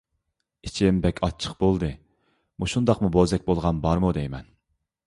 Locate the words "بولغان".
3.53-3.85